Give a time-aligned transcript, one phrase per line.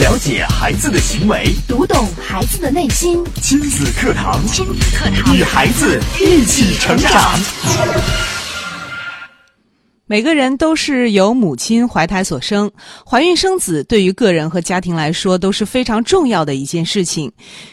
[0.00, 3.22] 了解孩子的行为，读懂孩子的内心。
[3.42, 7.38] 亲子课堂，亲子课堂，与孩子一起成长。
[10.06, 12.70] 每个人都是由母亲怀胎所生，
[13.06, 17.30] 怀孕生子对于个人和家庭来说都是非常重要的一件事情。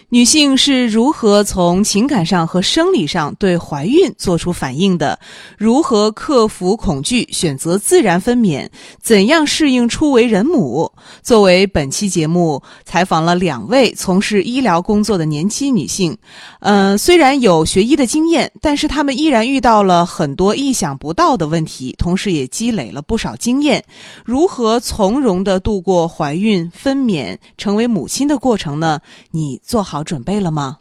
[0.09, 5.19] 女性是如何从情感上和生理上对怀孕做出反应的？
[5.57, 8.70] 如何克服恐惧，选择自然分娩？
[9.01, 10.89] 怎样适应初为人母？
[11.21, 16.17] 作为本期节目采访了两位从事医疗工作的年轻女性，
[16.62, 23.84] 呃，虽然有学医的经验，但是她们依然遇到了很多意想不到的问题，同时也积累了不少经验。
[24.23, 29.01] 如何从容的度过怀孕、分娩、成为母亲的过程呢？
[29.31, 30.77] 你做好好准备了吗？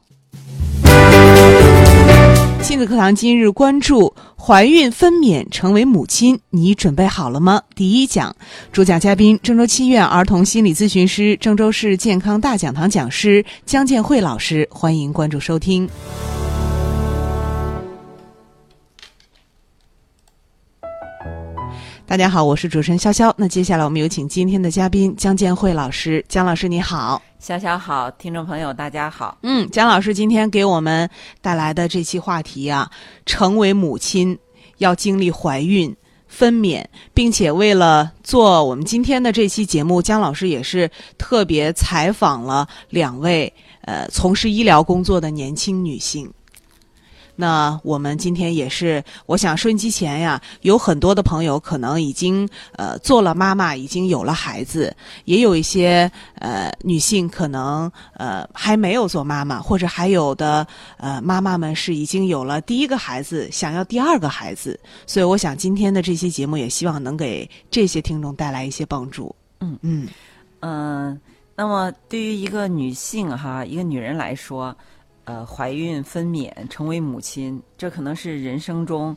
[2.60, 7.62] 亲子课堂今日关注怀孕分娩成为母亲，你准备好了吗？
[7.74, 8.36] 第一讲，
[8.70, 15.88] 主讲嘉宾郑州七院儿童心理咨询师、郑州市健康大讲堂讲师江建慧老师，欢迎关注收听。
[22.08, 23.34] 大家好，我是主持人潇潇。
[23.36, 26.24] 那接下来我们有请今天的嘉宾江建慧老师。
[26.28, 29.36] 江老师你好，潇潇好，听众朋友大家好。
[29.42, 31.10] 嗯，江老师今天给我们
[31.42, 32.88] 带来的这期话题啊，
[33.26, 34.38] 成为母亲
[34.78, 35.94] 要经历怀孕、
[36.28, 46.32] 分娩，并且为了做我们今天的这期节目，江老师也是特别采访了两位呃从事医疗工作的年轻女性。
[47.38, 69.34] 那我们今天也是，我想收音机前呀，有很多的朋友可能已经呃做了妈妈，已经有了孩子，也有一些呃女性可能呃还没有做妈妈，或者还有的呃妈妈们是已经有了第一个孩子，想要第二个孩子，所以我想今天的这期节目也希望能给这些听众带来一些帮助。
[69.60, 70.08] 嗯嗯
[70.60, 71.20] 嗯，
[71.54, 74.74] 那么对于一个女性哈，一个女人来说。
[75.26, 79.14] 呃，怀孕、分娩、成为母亲，这可能是人生中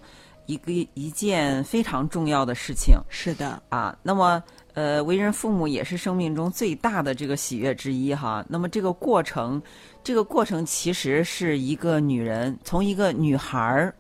[0.48, 2.98] 一个一件非常重要的事情。
[3.10, 4.44] 是的，啊，那么
[4.74, 8.44] 呃，为人父母也是生命中最大的这个喜悦之一哈。
[8.50, 9.62] 那么这个过程，
[10.04, 13.94] 这个过程其实是一个女人从一个女孩儿，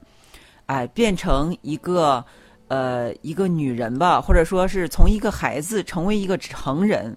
[0.66, 2.26] 哎，变成一个
[2.70, 7.16] 呃一个女人吧，或者说是从一个孩子成为一个成人。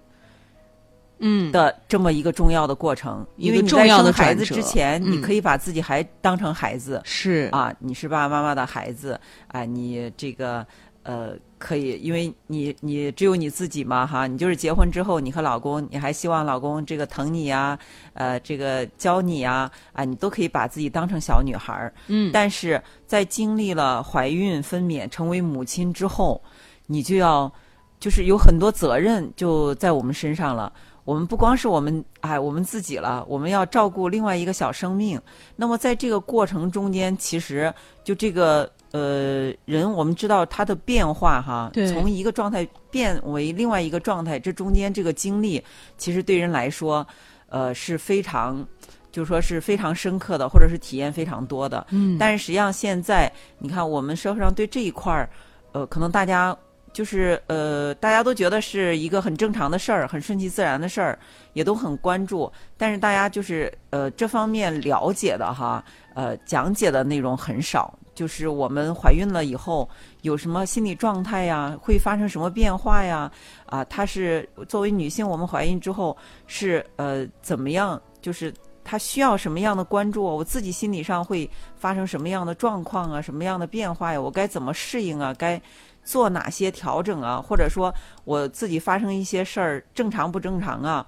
[1.23, 1.51] 嗯。
[1.51, 7.49] 的这么一个重要的过程，因为你重要的孩子之前，你可以把自己还当成孩子，是。
[7.51, 10.65] 啊，你是爸爸妈妈的孩子，啊，你这个
[11.03, 17.77] 呃可以，因为你你只有你自己嘛哈，你就是结婚之后，你和老公，你还希望老公这个疼你呀，
[18.13, 26.41] 呃，这个教你呀，啊，你都可以把自己当成小女孩儿，嗯，但是在经历了怀孕、分娩、成为母亲之后，
[26.87, 27.51] 你就要
[27.99, 30.71] 就是有很多责任就在我们身上了。
[31.05, 35.19] 我们不光是我们哎，我们自己了，我们要照顾另外一个小生命。
[35.55, 45.61] 那么在这个过程中间，其实就这个呃人，我们知道他的变化哈，从一个状态变为另外一个状态，这中间这个经历，
[45.97, 47.05] 其实对人来说，
[47.49, 48.65] 呃是非常，
[49.11, 51.85] 就说是非常深刻的，或者是体验非常多的。
[51.89, 52.17] 嗯。
[52.17, 55.29] 但是实际上现在，你看我们社会上对这一块儿，
[55.73, 56.57] 呃，可能大家。
[56.93, 61.17] 就是呃，大家都觉得是一个很正常的事儿，很顺其自然的事儿，
[61.53, 62.49] 也都很关注。
[62.77, 65.83] 但是大家就是呃这方面了解的哈，
[66.13, 67.93] 呃讲解的内容很少。
[68.13, 69.89] 就是我们怀孕了以后
[70.21, 73.31] 有什么心理状态呀，会发生什么变化呀？
[73.65, 76.15] 啊，她是作为女性，我们怀孕之后
[76.45, 77.99] 是呃怎么样？
[78.21, 78.53] 就是
[78.83, 80.23] 她需要什么样的关注？
[80.23, 83.19] 我自己心理上会发生什么样的状况啊？
[83.19, 84.21] 什么样的变化呀？
[84.21, 85.33] 我该怎么适应啊？
[85.35, 85.59] 该。
[86.03, 87.41] 做哪些调整啊？
[87.41, 87.93] 或者说
[88.25, 91.05] 我自己发生一些事儿，正常不正常啊？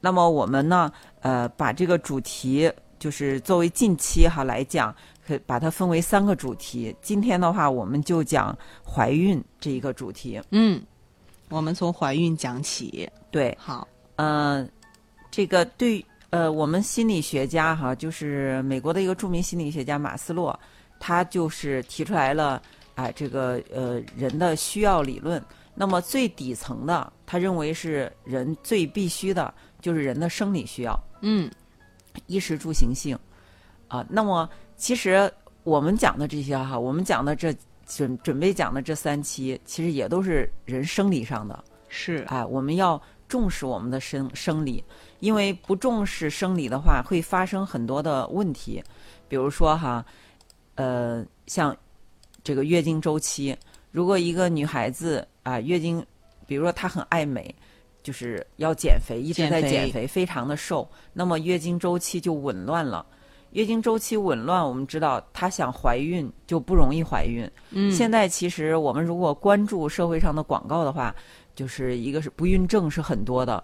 [0.00, 0.90] 那么我们呢，
[1.20, 4.94] 呃，把这个主题就是作为近期哈来讲，
[5.26, 6.94] 可把它分为三个主题。
[7.00, 10.40] 今天的话，我们就讲怀孕这一个主题。
[10.50, 10.82] 嗯，
[11.48, 13.08] 我们从怀孕讲起。
[13.30, 13.86] 对，好，
[14.16, 14.68] 嗯，
[15.30, 20.58] 这个对，呃，我们心理学家哈，就是美国的一个著名心理学家马斯洛，
[20.98, 22.60] 他就是提出来了。
[23.02, 25.44] 哎，这个呃，人的需要理论，
[25.74, 30.96] 那么最底层的，他认为是人最必须的，就是人的生理需要。
[31.20, 31.50] 嗯，
[32.28, 33.18] 衣食住行性
[33.88, 34.06] 啊。
[34.08, 35.28] 那么其实
[35.64, 37.52] 我们讲的这些哈，我们讲的这
[37.84, 41.64] 准准备讲的这三期，其实也都是人生理上的。
[41.88, 44.84] 是哎，我们要重视我们的生生理，
[45.18, 48.80] 因为不重视生理的话，会发生很多的问题。
[49.26, 50.06] 比如说哈，
[50.76, 51.76] 呃，像。
[52.44, 53.56] 这个月经周期，
[53.90, 56.04] 如果一个女孩子啊，月经，
[56.46, 57.54] 比如说她很爱美，
[58.02, 63.04] 就是要减肥，一直减肥在减肥，非常的瘦，那么月经周期就紊乱了。
[63.52, 67.48] 月经周期紊乱，我们知道她想怀孕就不容易怀孕。
[67.70, 71.14] 嗯，现在其实我们如果关注社会上的广告的话，
[71.54, 73.62] 就是一个是不孕症是很多的，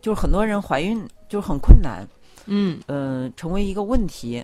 [0.00, 2.08] 就是很多人怀孕就是很困难，
[2.46, 4.42] 嗯嗯、成为一个问题。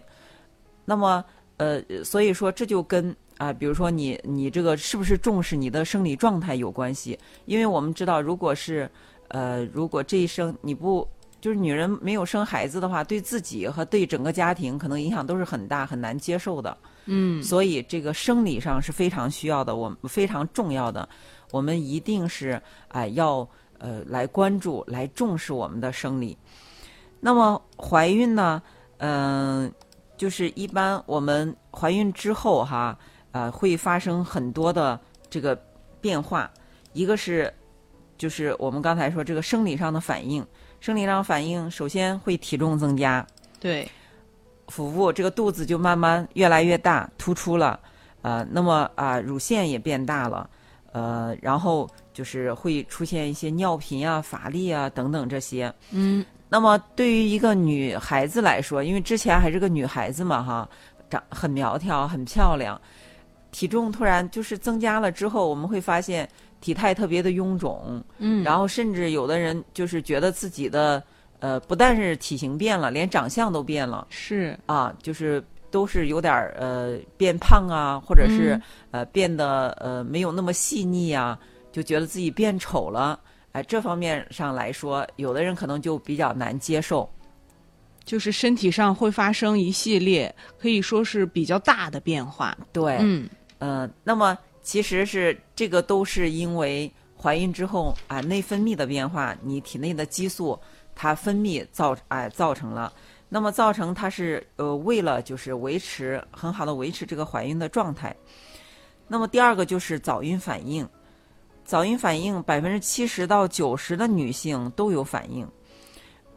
[0.85, 1.25] 那么
[1.57, 8.91] 呃，所以说这就跟啊、比如说你你这个是不是重视你的生理状态有关系，因为我们知道，如果是
[9.29, 11.07] 呃，如果这一生你不
[11.41, 16.77] 就是女人没有生孩子的话，对自己和对整个家庭可能影响都是很大，很难接受的。
[17.07, 21.07] 嗯所以这个生理上是非常需要的，我们非常重要的，
[21.53, 23.47] 我们一定是哎、要
[23.79, 26.35] 呃来关注、来重视我们的生理。
[27.21, 28.63] 那么怀孕呢，
[28.99, 29.71] 嗯、
[30.17, 32.99] 就是一般我们怀孕之后哈，
[33.35, 34.99] 呃，会发生很多的
[35.29, 35.61] 这个
[36.01, 36.49] 变化，
[36.93, 37.53] 一个是
[38.17, 40.47] 就是我们刚才说这个生理上的反应，
[40.79, 43.27] 生理上反应首先会体重增加，
[43.59, 43.91] 对，
[44.69, 47.81] 腹部这个肚子就慢慢越来越大，突出了，
[48.23, 50.49] 呃，那么啊、乳腺也变大了，
[50.93, 55.75] 呃，然后就是会出现一些尿频啊、乏力啊等等这些。
[55.91, 56.25] 嗯。
[56.49, 60.69] 那么对于一个女孩子来说，因为之前还是个女孩子嘛，哈，
[61.11, 62.81] 长很苗条、很漂亮，
[63.55, 66.29] 体重突然就是增加了之后，我们会发现
[66.61, 71.01] 体态特别的臃肿，嗯，然后甚至有的人就是觉得自己的
[71.39, 74.05] 呃，不但是体型变了，连长相都变了。
[74.11, 75.41] 是啊，就是
[75.71, 81.39] 都是有点儿呃变胖啊，或者是、嗯呃变得呃没有那么细腻啊，
[81.71, 83.21] 就觉得自己变丑了。
[83.53, 87.09] 哎、这方面上来说，有的人可能就比较难接受。
[88.05, 92.55] 就是身体上会发生一系列可以说是比较大的变化。
[92.71, 93.27] 对，嗯
[93.65, 100.61] 呃，那么其实是这个都是因为怀孕之后啊内分泌的变化，你体内的激素
[100.95, 102.93] 它分泌造哎、造成了。
[103.31, 108.15] 那么造成它是呃为了就是维持很好的维持这个怀孕的状态。
[109.09, 110.87] 那么第二个就是早孕反应，
[111.65, 115.49] 早孕反应百分之七十到九十的女性都有反应。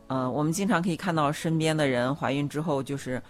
[0.08, 3.22] 呃，我们经常可以看到身边的人怀孕之后，就是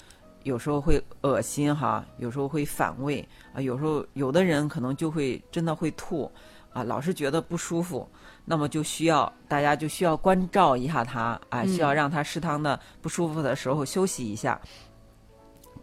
[0.48, 6.32] 有时候会恶心哈，有时候会反胃啊，有时候有的人可能就会真的会吐
[6.72, 8.10] 啊，老是觉得不舒服，
[8.46, 14.60] 那么就需要大家就需要关照一下他啊，需要让他适当的不舒服的时候休息一下。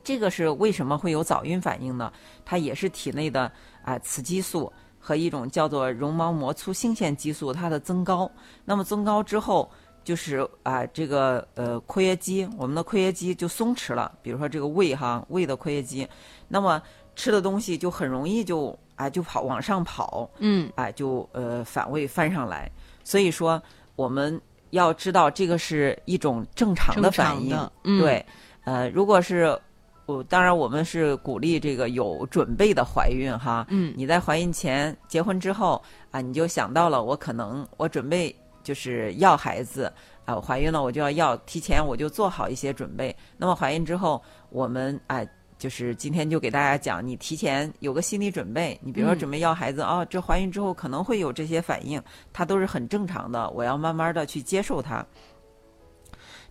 [0.02, 2.10] 这个是为什么会有早孕反应呢？
[2.42, 3.52] 它也是体内的
[3.84, 8.30] 啊雌激素和一种叫做绒毛膜促性腺激素它的增高。
[8.64, 9.70] 那么增高之后，
[10.04, 14.12] 就是啊这个呃括约肌，我们的括约肌就松弛了。
[14.22, 16.06] 比如说这个胃哈，胃的括约肌，
[16.46, 16.80] 那么
[17.16, 22.70] 吃的东西就很容易就啊就跑往上跑，嗯啊，就呃反胃翻上来。
[23.02, 23.60] 所以说，
[23.96, 24.40] 我们
[24.70, 27.56] 要知道这个是一种正常的反应。
[27.84, 28.24] 嗯对，
[28.64, 29.58] 呃，如果是
[30.06, 33.66] 我、当然我们是鼓励这个有准备的怀孕哈。
[33.70, 39.92] 嗯你在怀孕前、结婚之后啊，你就想到了我可能我准备就是要孩子
[40.24, 43.14] 啊，我怀孕了我就要要，提前我就做好一些准备。
[43.36, 44.20] 那么怀孕之后，
[44.50, 45.24] 我们啊。
[45.56, 48.78] 就是今天就给大家讲，你提前有个心理准备。
[48.82, 52.02] 你比如说嗯准备要孩子啊、这怀孕之后可能会有这些反应，
[52.32, 53.48] 它都是很正常的。
[53.50, 55.06] 我要慢慢的去接受它。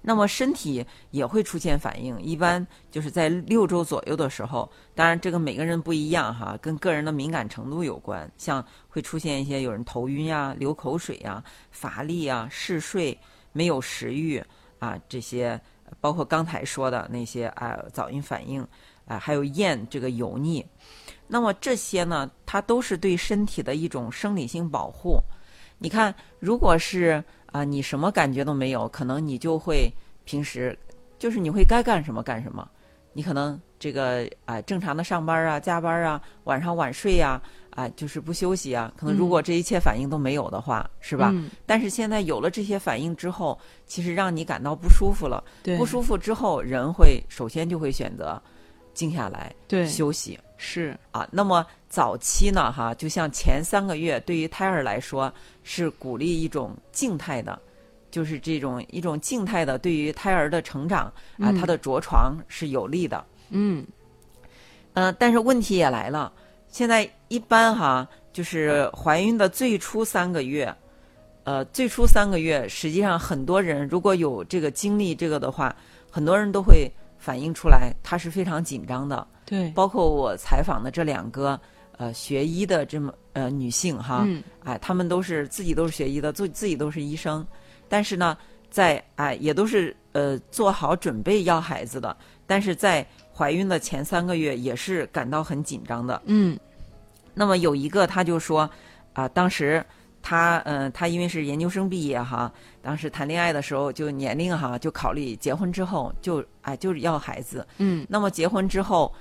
[0.05, 4.69] 那么身体也会出现反应，一般就是在六周左右的时候。
[4.93, 8.29] 当然，这个每个人不一样哈，跟个人的敏感程度有关。
[8.37, 11.41] 像会出现一些有人头晕呀、流口水呀、
[11.71, 13.17] 乏力呀、嗜睡、
[13.53, 14.43] 没有食欲
[14.77, 15.59] 啊这些，
[16.01, 18.61] 包括刚才说的那些啊早孕反应
[19.05, 20.65] 啊，还有厌这个油腻。
[21.27, 25.17] 那么这些呢，它都是对身体的一种生理性保护。
[25.79, 29.89] 你看，如果是啊、你什么感觉都没有，可能你就会
[30.25, 30.77] 平时
[31.17, 32.67] 就是你会该干什么干什么，
[33.13, 38.91] 你可能这个啊、正常的上班啊、加班啊、晚上晚睡呀啊、就是不休息啊。
[38.97, 41.29] 可能如果这一切反应都没有的话，是吧？
[41.33, 45.43] 嗯但是现在有了这些反应之后，其实让你感到不舒服了。
[45.77, 48.41] 不舒服之后，人会首先就会选择
[48.93, 50.39] 静下来对休息。
[50.65, 50.97] 是。
[51.11, 57.59] 啊，那么早期呢，哈，就像前三个月，对于胎儿来说是鼓励一种静态的，
[58.09, 61.01] 就是这种一种静态的，对于胎儿的成长
[61.37, 61.55] 啊，嗯。
[61.59, 63.25] 他的着床是有利的。
[63.49, 63.85] 嗯。
[64.93, 66.31] 呃，但是问题也来了，
[66.69, 70.73] 现在一般哈，就是怀孕的最初三个月，
[71.43, 75.75] 呃，最初三个月，实际上很多人如果有这个经历这个的话，
[76.09, 76.89] 很多人都会
[77.23, 79.25] 反映出来，他是非常紧张的。
[79.45, 79.71] 对。
[79.71, 81.57] 包括我采访的这两个
[81.95, 84.43] 呃学医的这么呃女性哈，嗯。
[84.65, 87.47] 哎，她们都是自己都是学医的，自自己都是医生，
[87.87, 88.37] 但是呢，
[88.69, 92.15] 在哎也都是呃做好准备要孩子的，
[92.45, 96.21] 但是在怀孕的前三个月也是感到很紧张的。
[96.25, 96.59] 嗯。
[97.33, 98.69] 那么有一个她就说
[99.13, 99.85] 啊、当时
[100.23, 102.51] 他嗯、呃他因为是研究生毕业哈，
[102.81, 109.13] 当时谈恋爱的时候就年龄哈就考虑结婚之后就哎就是要孩子，嗯那么结婚之后，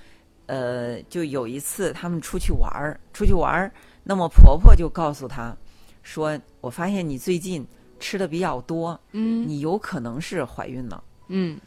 [0.46, 3.72] 呃，就有一次他们出去玩儿，出去玩儿，
[4.02, 5.54] 那么婆婆就告诉她
[6.02, 7.64] 说：“我发现你最近
[8.00, 11.02] 吃的比较多，嗯你有可能是怀孕了。
[11.28, 11.58] 嗯”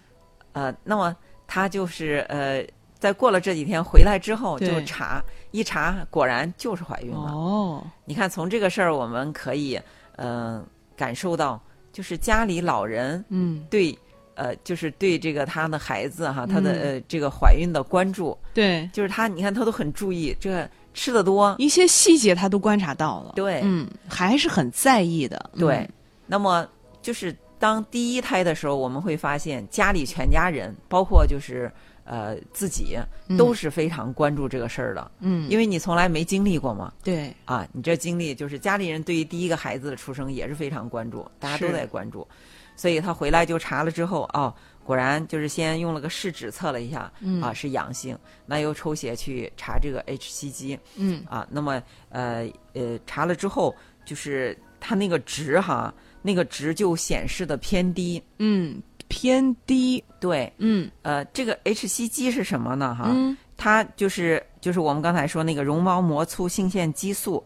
[0.54, 1.16] 呃，那么
[1.48, 2.66] 她就是呃，
[3.00, 7.32] 在过了这几天回来之后就查，一查果然就是怀孕了。
[7.32, 9.80] 哦，你看，从这个事儿我们可以
[10.16, 10.64] 呃
[10.96, 13.98] 感受到，就是家里老人嗯对。
[14.36, 16.82] 呃，就是对这个他的孩子哈，他的、嗯。
[16.82, 23.62] 呃这个怀孕的关注，对，就是他，你看他都很注意这个吃的多，一些细节他都观察到了，对。
[23.64, 25.90] 嗯，还是很在意的，嗯对。
[26.28, 26.68] 那么
[27.02, 31.72] 就是当第一胎的时候，我们会发现家里全家人，包括就是
[32.04, 33.38] 呃自己，嗯。
[33.38, 36.92] 都是非常关注这个事儿的，嗯，因为你从来没经历过嘛。
[37.04, 42.28] 对，啊，你这经历就是家里人对于第一个孩子的出生也是非常关注，大家都在关注，
[42.76, 44.54] 所以他回来就查了之后，哦，
[44.84, 47.42] 果然就是先用了个试纸测了一下，嗯。
[47.42, 51.24] 啊是阳性，那又抽血去查这个 HCG，，嗯。
[51.30, 60.90] 啊，那么呃呃查了之后，就是他那个值哈，那个值就显示的偏低，嗯偏低，对，嗯。
[61.02, 63.06] 呃，这个 hCG 是什么呢哈？
[63.10, 63.38] 嗯。
[63.58, 67.42] 它就是就是我们刚才说那个绒毛膜促性腺激素，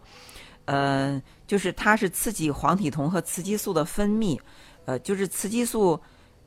[0.66, 4.40] 呃，就是它是刺激黄体酮和雌激素的分泌，
[4.86, 6.00] 呃，就是雌激素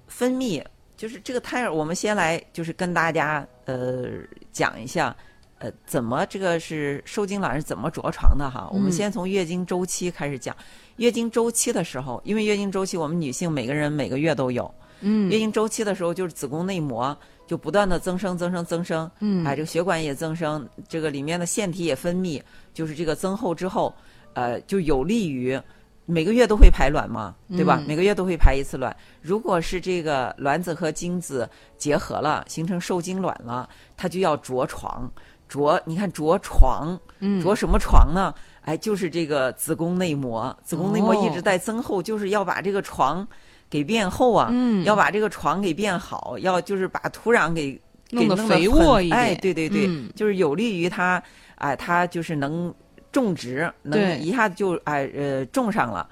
[0.07, 0.65] 分泌，
[0.97, 4.09] 就是这个胎儿，我们先来就是跟大家呃
[4.53, 5.17] 讲一下，
[5.59, 8.69] 呃，怎么这个是受精卵是怎么着床的哈？
[8.73, 10.57] 我们嗯先从月经周期开始讲。
[10.97, 22.41] 月经周期的时候，因为月经周期我们女性每个人每个月都有，嗯月经周期的时候就是子宫内膜就不断的增生、增生、增生，嗯哎，这个血管也增生，这个里面的腺体也分泌，
[22.75, 23.93] 就是这个增厚之后，
[24.35, 25.59] 呃，就有利于
[26.05, 27.79] 每个月都会排卵嘛，对吧？
[27.81, 28.95] 嗯每个月都会排一次卵。
[29.21, 35.11] 如果是这个卵子和精子结合了，形成受精卵了，它就要着床。
[35.49, 38.35] 着，你看着床，嗯着什么床呢？
[38.63, 43.27] 哎，就是这个子宫内膜，子宫内膜一直哦在增厚，就是要把这个床
[43.69, 47.79] 给变厚啊，嗯要把这个床给变好，要就是把土壤给
[48.13, 51.23] 弄得给弄得肥沃一点很哎，对对对，嗯就是有利于它，
[51.57, 52.75] 哎，它就是能
[53.13, 56.09] 种植，能一下子就哎呃种上了。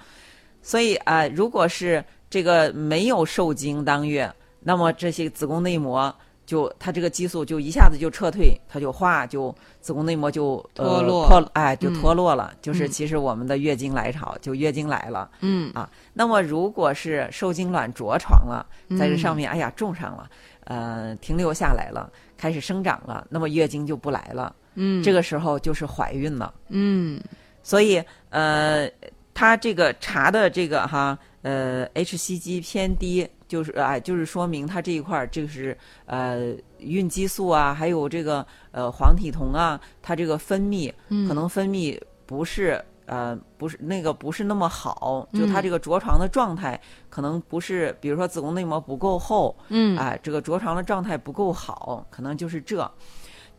[0.62, 4.30] 所以啊、如果是这个没有受精当月，
[4.60, 6.14] 那么这些子宫内膜
[6.44, 11.28] 就它这个激素就一下子就撤退，它就化就子宫内膜就呃脱落。
[11.28, 11.94] 破哎就嗯。
[11.94, 12.90] 脱落了，就是嗯。
[12.90, 15.30] 其实我们的月经来潮就月经来了。
[15.40, 15.72] 嗯。
[15.72, 18.66] 啊，那么如果是受精卵着床了，
[18.98, 20.30] 在这上嗯面，哎呀种上了，
[20.64, 26.52] 呃，停留下来了，开始生长了，那么月经就不来了，嗯这个时候就是怀孕了。
[26.68, 27.20] 嗯
[27.62, 28.90] 所以，呃，
[29.34, 42.82] 它这个查的这个哈，呃 hCG 偏低，就是哎、就是说明它这一块儿就是呃孕激素啊，还有这个呃黄体酮啊，它这个分泌嗯可能分泌不是。
[43.06, 52.88] 呃，不是那个不是那么好，就它嗯这个着床的状态，可能不是，比如说子宫内膜不够厚，嗯啊，这个着床的状态不够好，可能就是这。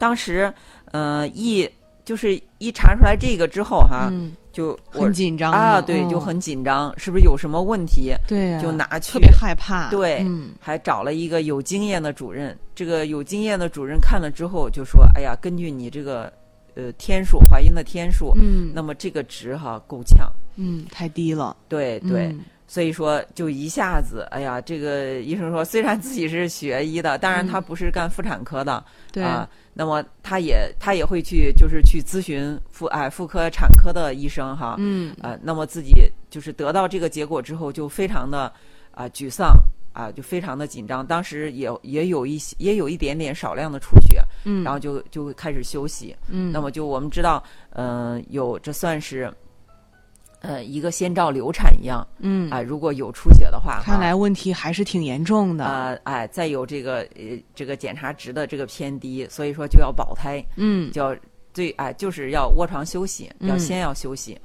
[0.01, 0.51] 当时，
[0.91, 1.70] 呃，一
[2.03, 8.12] 就是一查出来这个之后哈，嗯就我很紧张啊，对，就哦很紧张，是不是有什么问题？
[8.27, 12.58] 对啊，就拿去特别害怕，对嗯还找了一个有经验的主任。
[12.74, 16.34] 这个有经验的主任看了之后就说：“哎呀，根据你这个
[16.74, 20.27] 呃天数，怀孕的天数，嗯那么这个值哈够呛。
[20.58, 35.13] 嗯太低了，对对，嗯所以说就一下子，哎呀，这个医生说，虽然自己是学医的，当然他不是干妇产科的，对啊，那么他也他也会去就是去咨询妇哎妇科产科的医生哈，嗯。
[35.21, 35.91] 呃，那么自己
[36.29, 38.49] 就是得到这个结果之后就非常的
[38.91, 39.53] 啊沮丧
[39.91, 46.53] 啊，就非常的紧张，当时也也有一些也有一点点少量的出血，嗯，然后就就开始休息，嗯。
[46.53, 49.29] 那么就我们知道，嗯、有这算是。
[50.41, 52.50] 呃，一个先兆流产一样嗯。
[52.51, 60.91] 啊、如果有出血的话，看来问题还是挺严重的，呃，哎，再有这个呃这个检查值的这个偏低，所以说就要保胎，嗯。
[60.91, 61.15] 就要
[61.53, 64.39] 最哎就是要卧床休息，要嗯先要休息。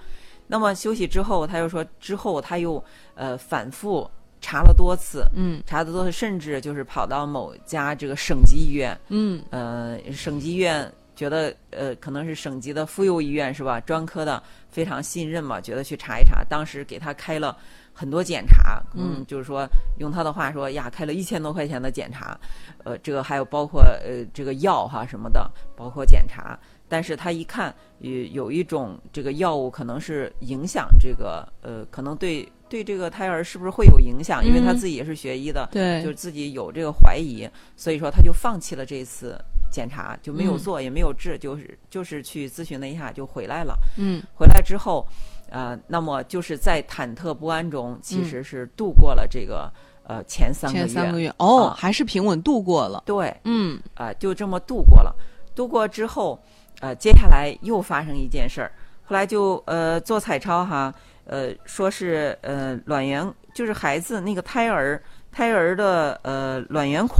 [0.47, 2.83] 那么休息之后，他又说之后他又
[3.15, 4.09] 呃反复
[4.41, 5.63] 查了多次，嗯。
[5.67, 9.43] 查的多次，甚至就是跑到某家这个省级医院，嗯。
[9.51, 17.57] 呃省级医院觉得呃可能是省级的妇幼医院是吧，专科的非常信任嘛，觉得去查一查，当时给他开了
[17.93, 19.67] 很多检查，嗯，就是说
[19.99, 22.39] 用他的话说呀，开了一千多块钱的检查，
[22.85, 26.57] 呃，这个还有包括呃这个药哈什么的，包括检查。
[26.89, 34.45] 但是他一看，有有一种这个药物可能是影响这个，呃，可能对对这个胎儿是不是会有影响？
[34.47, 36.01] 因为他自己也是学医的，对。
[36.01, 39.37] 就是自己有这个怀疑，所以说他就放弃了这次
[39.71, 43.77] 检查，就没有做，也没有治，就是就是去咨询了一下就回来了。
[43.97, 45.07] 嗯回来之后，
[45.51, 49.71] 呃，那么就是在忐忑不安中，其实是度过了这个
[50.05, 50.85] 呃前三个月。
[50.87, 53.03] 前三个月哦，啊还是平稳度过了。
[53.07, 55.15] 对，嗯啊、就这么度过了。
[55.55, 56.39] 度过之后，
[56.81, 58.73] 呃，接下来又发生一件事儿，
[59.05, 60.93] 后来就呃做彩超哈，
[61.25, 67.17] 呃说是呃卵圆就是孩子那个胎儿胎儿的呃卵圆孔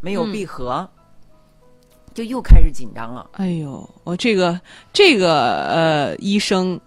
[0.00, 0.88] 没有嗯闭合，
[2.20, 3.30] 就又开始紧张了。
[3.32, 4.60] 哎呦，我这个
[4.92, 6.78] 这个呃，医生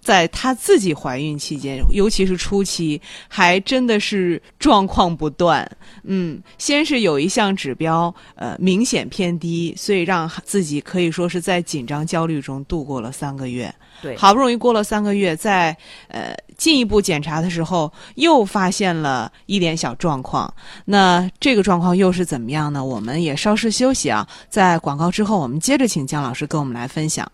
[0.00, 5.70] 在她自己怀孕期间，尤其是初期，还真的是状况不断。
[6.04, 13.72] 嗯，先是有一项指标呃明显偏低，所以让自己可以说是在紧张焦虑中度过了三个月。
[14.00, 15.76] 对，好不容易过了三个月，在
[16.08, 20.52] 呃进一步检查的时候，又发现了一点小状况。
[20.84, 22.84] 那这个状况又是怎么样呢？
[22.84, 27.26] 我们也稍事休息啊，在广告之后，我们接着请姜老师跟我们来分享。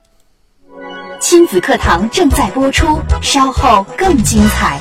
[1.20, 4.80] 亲子课堂正在播出，稍后更精彩。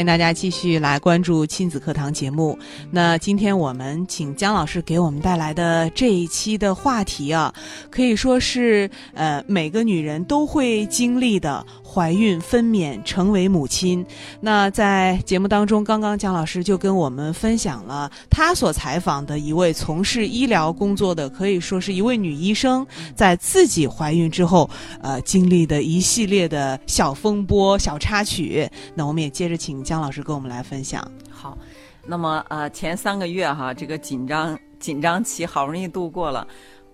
[0.00, 2.58] 欢迎大家继续来关注亲子课堂节目。
[2.90, 7.52] 那今天我们请姜老师给我们带来的这一期的话题啊，
[7.90, 14.06] 可以说是呃每个女人都会经历的怀孕、分娩、成为母亲。
[14.40, 24.70] 那在节目当中，刚刚姜老师就跟我们分享了他所采访的一位从事医疗工作的，可以说是一位女医生，在自己怀孕之后，
[25.02, 28.68] 呃，经历的一系列的小风波、小插曲。
[28.94, 31.04] 那我们也接着请姜老师跟我们来分享。
[31.28, 31.58] 好，
[32.06, 36.46] 那么呃前三个月哈，这个紧张紧张期好不容易度过了，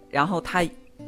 [0.08, 0.64] 然后他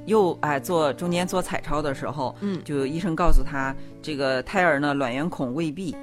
[0.07, 2.63] 又哎做中间做彩超的时候，嗯。
[2.65, 5.95] 就医生告诉他这个胎儿呢卵圆孔未闭，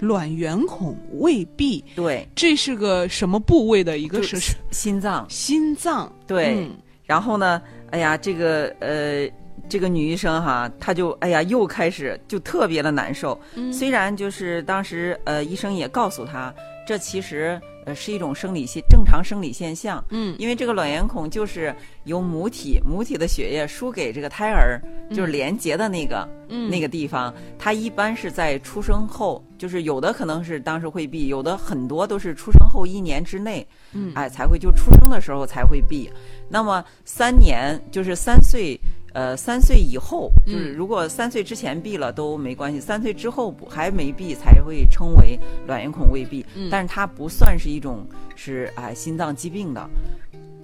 [0.00, 6.12] 卵圆孔未闭，对，这是个什么部位的一个就是心脏，心脏？
[6.26, 6.70] 对，嗯。
[7.04, 9.28] 然后呢，哎呀，这个呃。
[9.68, 13.38] 这个女医生哈，她就哎呀，又开始就特别的难受。
[13.54, 13.70] 嗯。
[13.70, 16.54] 虽然就是当时呃，医生也告诉她，
[16.88, 21.74] 这其实呃是一种生理现正常生理现象，嗯因为这个卵圆孔就是
[22.04, 27.30] 由母体母体的血液输给这个胎儿，就是连接的那个、嗯那个地方。
[27.58, 36.10] 它一般是在出生后，就是有的可能是当时会闭，有的很多都是出生后一年之内，嗯哎才会就出生的时候才会闭。
[36.48, 38.80] 那么三年就是三岁。
[39.18, 49.90] 呃，三岁以后，就是嗯如果三岁之前闭了都没关系，三岁之后不还没闭才会称为卵圆孔未闭，嗯但是它不算是一种是哎心脏疾病的，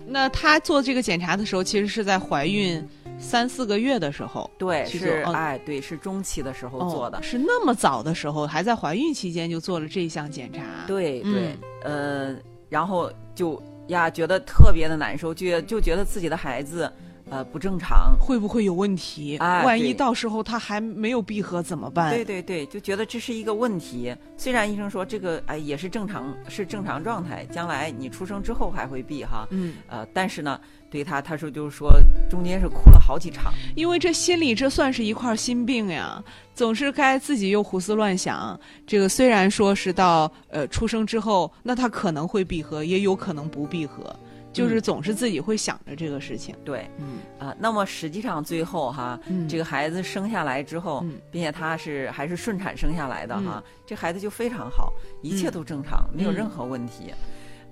[0.07, 2.81] 那她做这个检查的时候，其实是在怀孕
[3.19, 4.49] 三四个月的时候。
[4.57, 10.63] 对，是哎，对，是中期的时候做的哦，，是那么早的时候，还在怀孕期间就做了这项检查。
[10.87, 12.37] 对嗯对，呃，
[12.69, 16.89] 然后就呀觉得特别的难受，就就觉得自己的孩子
[17.31, 19.37] 呃不正常，会不会有问题？
[19.39, 22.15] 啊万一到时候他还没有闭合怎么办？
[22.15, 24.15] 对对对，就觉得这是一个问题。
[24.37, 30.61] 虽然医生说这个哎也是正常，是正常状态，将来你出生之后还会闭哈，嗯，呃，但是呢，
[30.91, 31.93] 对他他说就是说
[32.29, 36.23] 中间是哭了好几场，因为这心里这算是一块心病呀，
[36.55, 38.59] 总是该自己又胡思乱想。
[38.87, 44.15] 这个虽然说是到呃出生之后，那他可能会闭合，也有可能不闭合。
[44.55, 46.55] 就是总是自己会想着这个事情。
[46.65, 57.13] 对，嗯啊，那么实际上最后哈，嗯这个孩子生下来之后，嗯并且他是还是顺产生下来的哈，嗯这孩子就非常好，一切嗯都正常，没有嗯任何问题。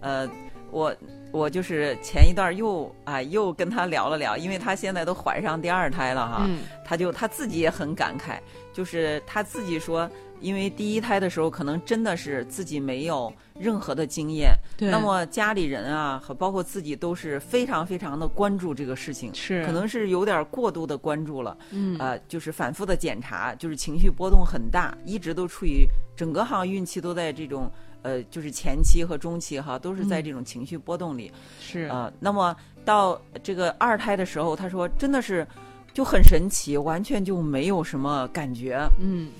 [0.01, 0.29] 呃，
[0.73, 0.95] 我
[1.31, 8.39] 我就是前一段又啊又跟他聊了聊，因为他现在都怀上第二胎了哈，嗯他就他自己也很感慨，
[8.73, 10.11] 就是他自己说，
[10.43, 21.97] 因为第一胎的时候可能真的是自己没有任何的经验，对，那么家里人啊和包括自己都是非常非常的关注这个事情，是可能是有点过度的关注了，嗯。
[21.99, 27.71] 呃，就是反复的检查，就是情绪波动很大，一直都处于整个好像孕期都在这种
[28.03, 30.25] 呃，就是前期和中期哈，都是在嗯。
[30.25, 31.85] 这种情绪波动里，是。
[31.85, 35.47] 呃，那么到这个二胎的时候，他说真的是
[35.95, 39.31] 就很神奇，完全就没有什么感觉，嗯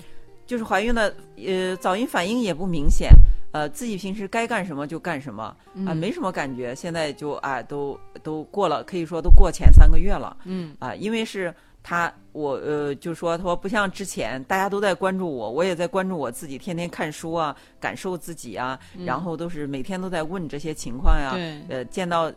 [0.53, 3.09] 就是怀孕的呃早孕反应也不明显，
[3.53, 6.75] 呃自己平时该干什么就干什么啊、嗯没什么感觉。
[6.75, 22.31] 现在就啊、都都过了，可以说都过前三个月了嗯啊、因为是他我呃就说他说不像之前大家都在关注我，我也在关注我自己，天天看书啊，感受自己啊，然后都是每天都在问这些情况呀，对呃见到。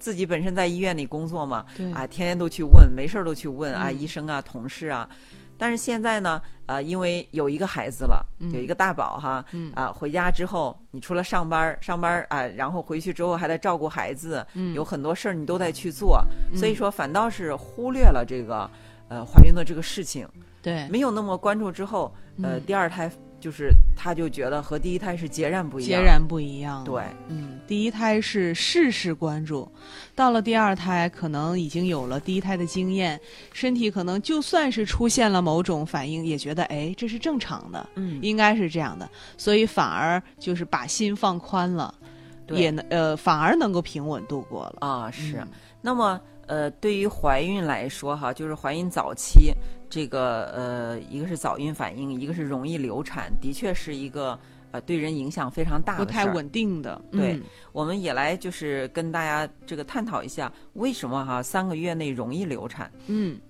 [0.00, 5.08] 自己本身在医院里工作嘛，啊，天天都去问，没事儿都去问啊，嗯医生啊、同事啊。
[5.58, 8.50] 但是现在呢，呃，因为有一个孩子了，嗯。
[8.52, 9.72] 有一个大宝哈，嗯。
[9.74, 14.72] 啊，回家之后，你除了上班上班儿啊，然后回去之后还得照顾孩子，嗯。
[14.74, 18.70] 有很多事儿你都得去做，所以说反倒是忽略了这个
[19.08, 20.28] 呃怀孕的这个事情，
[20.62, 20.88] 对。
[20.88, 22.62] 没有那么关注之后，呃，嗯。
[22.64, 23.10] 第二胎
[23.40, 26.84] 就是他就觉得和第一胎是截然不一样，截然不一样。
[26.84, 29.70] 对，嗯，第一胎是事事关注，
[30.14, 33.20] 到了第二胎可能已经有了第一胎的经验，
[33.52, 41.94] 身体可能就算是出现了某种反应，也觉得哎这是正常的，嗯，应该是这样的，所以反而就是把心放宽了，
[42.46, 44.86] 对也能呃反而能够平稳度过了。
[44.86, 45.38] 啊是。
[45.38, 45.48] 嗯
[45.80, 49.54] 那么，呃，对于怀孕来说，哈，就是怀孕早期，
[49.90, 54.38] 这个呃，一个是早孕反应，一个是容易流产，的确是一个
[54.70, 56.26] 呃对人影响非常大不太。
[56.26, 62.92] 稳定的，对嗯我们也来就是跟大家这个探讨一下，为什么哈三个月内容易流产？
[63.06, 63.40] 嗯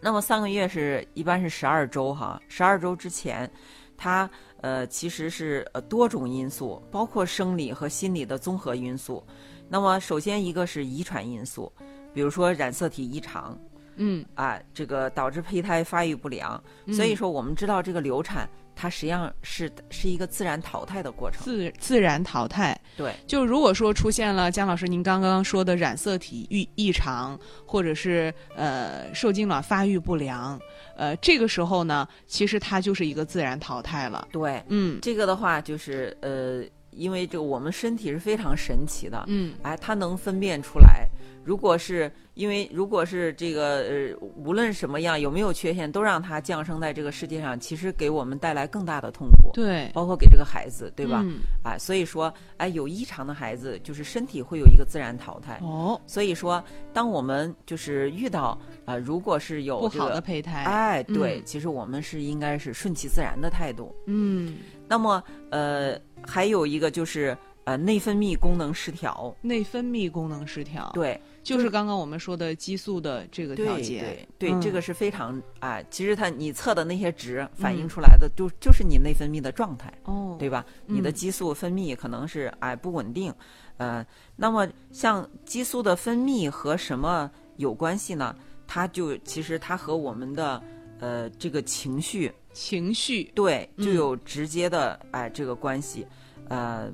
[0.00, 3.48] 那么三个月是一般是十二周哈，十二周之前，
[3.96, 4.28] 它
[4.62, 9.22] 呃其实是呃多种因素，包括生理和心理的综合因素。
[9.68, 11.70] 那么首先一个是遗传因素，
[12.14, 13.56] 比如说染色体异常
[14.02, 16.60] 嗯，啊，这个导致胚胎发育不良。
[16.92, 21.42] 所以说我们知道这个流产，它实际上是是一个自然淘汰的过程。
[21.42, 22.78] 自自然淘汰。
[22.96, 30.58] 对，就如果说出现了姜老师您刚刚说的染色体异异常，或者是呃受精卵发育不良，
[30.96, 34.26] 呃这个时候呢，其实它就是一个自然淘汰了。
[34.32, 41.06] 对，嗯这个的话就是呃，因为这个我们身体是非常神奇的，嗯哎，它能分辨出来。
[41.42, 51.22] 如果是因为如果是这个呃，无论什么样有没有缺陷，都让他降生在这个世界上，其实给我们带来更大的痛苦，对，包括给这个孩子，对吧？
[51.24, 55.58] 嗯哎，所以说，哎，有异常的孩子，就是身体会有一个自然淘汰。
[55.62, 60.64] 哦，所以说，当我们就是遇到啊、呃如果是有不好的胚胎。
[60.64, 63.94] 哎，对，嗯其实我们是应该是顺其自然的态度。
[64.06, 74.00] 嗯，那么，呃，还有一个就是呃内分泌功能失调，内分泌功能失调，，对，就是刚刚我们说的激素的这个调节。
[74.00, 80.64] 对对，嗯这个是非常啊、其实它你测的那些值反映嗯出来的就、就是你内分泌的状态，哦，对吧？
[80.86, 83.32] 你的嗯激素分泌可能是哎不稳定，
[83.78, 84.04] 呃，
[84.36, 88.34] 那么像激素的分泌和什么有关系呢？
[88.66, 90.62] 它就其实它和我们的
[91.00, 96.06] 呃这个情绪情绪，对就嗯有直接的哎这个关系，
[96.48, 96.92] 呃。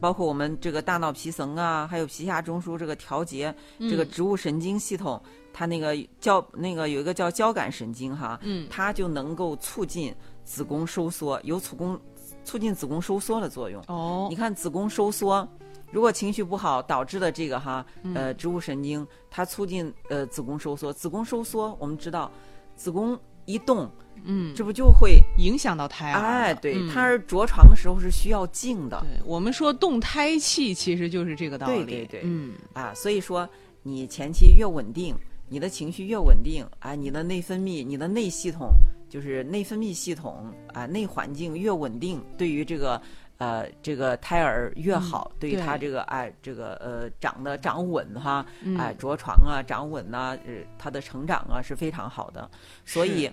[0.00, 5.20] 包括我们这个大脑皮层啊，还有皮下中枢这个调节，这个嗯植物神经系统，
[5.52, 8.66] 它那个交那个有一个叫交感神经哈，嗯。
[8.70, 11.98] 它就能够促进子宫收缩，有促宫
[12.44, 13.82] 促进子宫收缩的作用。
[13.88, 14.26] 哦。
[14.30, 15.48] 你，看子宫收缩，
[15.90, 18.14] 如果情绪不好导致的这个哈，嗯。
[18.14, 22.30] 呃，植物神经它促进呃子宫收缩，子宫收缩我们知道，
[22.74, 23.90] 子宫一动，
[24.24, 26.26] 嗯，这不就会影响到胎儿了。
[26.26, 31.84] 哎，对，嗯胎儿着床的时候是需要静的对我们说动胎气，其实就是这个道理。
[31.84, 33.48] 对对对嗯啊，所以说
[33.82, 35.14] 你前期越稳定，
[35.48, 38.70] 你的情绪越稳定啊，你的内分泌、你的内系统
[39.08, 43.00] 就是内分泌系统啊，内环境越稳定，对于这个。
[43.38, 52.50] 呃，这个胎儿越好，对于他这个哎，这个呃长得长稳哈，嗯哎着床啊，长稳呐、呃，他的成长啊是非常好的。
[52.86, 53.30] 所以，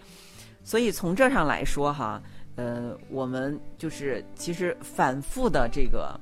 [0.64, 2.22] 所以从这上来说哈，
[2.56, 6.20] 呃，我们就是其实反复的这个，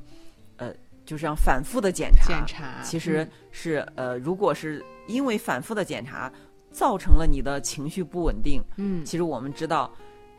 [0.58, 0.74] 呃，
[1.06, 6.32] 就这样反复的检查，检查其实嗯是、呃，如果是因为反复的检查
[6.72, 9.92] 造成了你的情绪不稳定，嗯其实我们知道，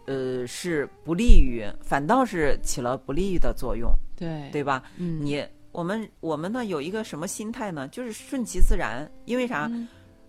[0.07, 4.83] 呃，是不利于，反倒是起了不利于的作用，对对吧？
[4.97, 7.87] 嗯你我们我们呢有一个什么心态呢？
[7.88, 9.69] 就是顺其自然，因为啥？
[9.71, 9.87] 嗯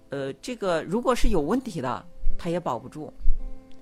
[0.10, 2.06] 呃，这个如果是有问题的，
[2.38, 3.12] 他也保不住，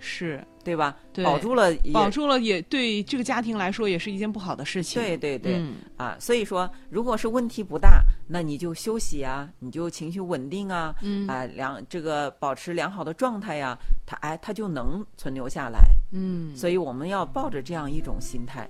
[0.01, 0.97] 是对吧？
[1.13, 5.01] 对保住了也保住了，也对这个家庭来说也是一件不好的事情。
[5.01, 15.79] 对对对、嗯啊，所以说，如果是问题不大，那你就休息啊，你就情绪稳定啊，嗯啊良这个保持良好的状态呀、它哎它就能存留下来。
[16.11, 18.69] 嗯，所以我们要抱着这样一种心态。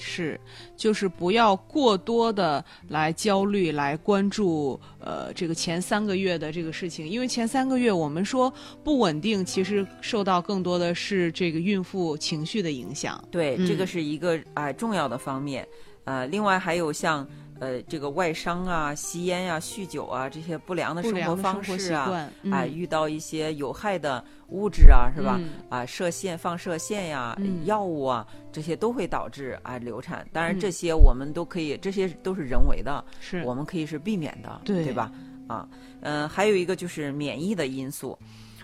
[0.00, 0.40] 是，
[0.76, 13.22] 就是不要过多的来焦虑，来关注呃这个前三个月的这个事情，因为前三个月我们说不稳定，其实受到更多的是这个孕妇情绪的影响。
[13.30, 15.66] 对，嗯这个是一个啊、重要的方面。
[16.04, 17.28] 呃，另外还有像
[17.60, 25.36] 呃这个外伤啊、吸烟呀、酗酒啊这些不良的生活方式啊，习惯，啊、嗯遇到一些有害的物质啊，是吧？
[25.38, 30.26] 嗯啊，射线、放射线呀、嗯药物啊，这些都会导致啊流产。
[30.32, 35.12] 当然，嗯这些我们都可以，这些都是人为的，是我们可以是避免的，对吧？
[35.46, 35.68] 啊，
[36.00, 38.18] 嗯、还有一个就是免疫的因素。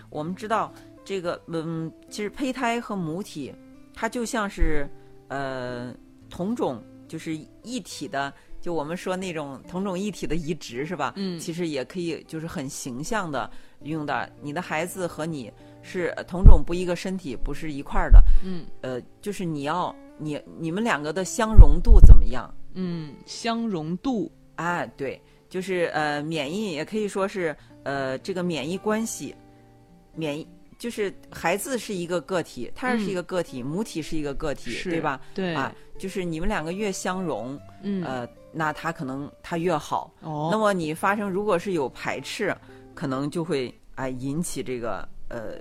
[0.09, 0.73] 我们知道
[1.05, 3.53] 这个，嗯，其实胚胎和母体，
[3.93, 4.89] 它就像是
[5.27, 5.93] 呃
[6.29, 8.33] 同种就是一体的，
[8.67, 11.13] 就我们说那种同种异体的移植是吧？
[11.15, 13.49] 嗯其实也可以就是很形象的
[13.83, 15.49] 用到你的孩子和你
[15.81, 22.53] 是呃同种不一个身体，不是一块儿的，嗯呃，就是你要你你们两个的相容度怎么样？
[22.73, 29.33] 嗯相容度啊，对，就是呃，免疫也可以说是呃，这个免疫关系，
[30.13, 30.45] 免疫
[30.77, 35.21] 就是孩子是一个个体，胎儿是一个个体，母体是一个个体，对吧？
[35.33, 40.11] 对啊，就是你们两个越相容，嗯呃，那他可能他越好。
[40.21, 42.55] 哦那么你发生如果是有排斥，
[42.93, 45.55] 可能就会啊、引起这个呃。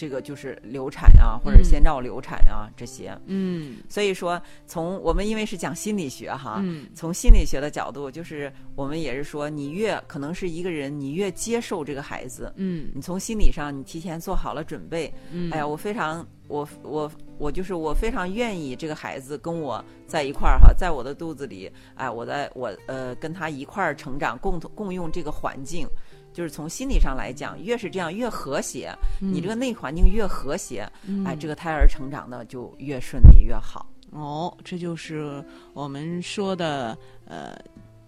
[0.00, 3.14] 这个就是流产啊，或者嗯先兆流产啊，这些。
[3.26, 15.12] 嗯所以说，从我们因为是讲心理学哈，嗯从心理学的角度，就是我们也是说，你越可能是一个人，你越接受这个孩子，嗯你从心理上你提前做好了准备。
[15.30, 25.86] 嗯哎呀，我非常，我我我就是我非常愿意这个孩子跟我在一块儿哈，在我的肚子里，哎，我在我呃跟他一块儿成长，共同共用这个环境。
[26.32, 33.86] 就是从心理上来讲，越是这样越和谐，你这个内环境越和谐，嗯哎，这个胎儿成长的就越顺利越好。
[34.10, 37.56] 哦，这就是我们说的呃，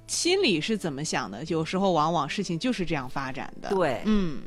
[0.07, 3.71] 心里是怎么想的，有时候往往事情就是这样发展的。
[3.71, 4.43] 对，嗯，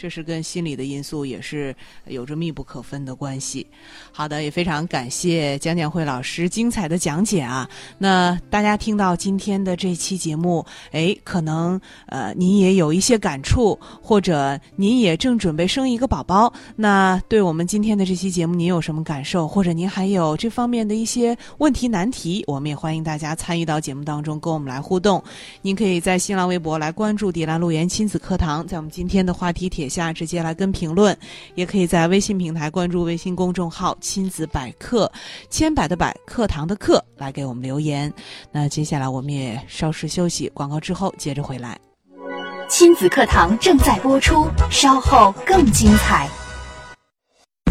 [0.00, 3.66] 这是跟心理的因素也是有着密不可分的关系。
[4.10, 7.68] 好的，也非常感谢蒋蒋慧老师精彩的讲解啊。
[7.98, 25.22] 那大家听到今天的这期节目，哎，可能呃您也有一些感触，或者您也正准备生一个宝宝，那对我们今天的这期节目您有什么感受，或者您还有这方面的一些问题难题，我们也欢迎大家参与到节目当中跟我们来互动。
[25.60, 31.14] 您可以在新浪微博来关注“迪兰路言亲子课堂”，在我们今天的话题帖下直接来跟评论，
[31.54, 35.12] 也可以在微信平台关注微信公众号“亲子百科”，
[35.50, 38.10] 千百的百，课堂的课，来给我们留言。
[38.50, 41.78] 那接下来我们也稍事休息，广告之后接着回来。
[42.68, 46.30] 亲子课堂正在播出，稍后更精彩。